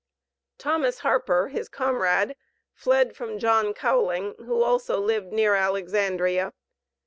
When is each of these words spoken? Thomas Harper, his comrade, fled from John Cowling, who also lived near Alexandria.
Thomas 0.57 0.97
Harper, 1.01 1.49
his 1.49 1.69
comrade, 1.69 2.35
fled 2.73 3.15
from 3.15 3.37
John 3.37 3.71
Cowling, 3.71 4.33
who 4.39 4.63
also 4.63 4.99
lived 4.99 5.31
near 5.31 5.53
Alexandria. 5.53 6.53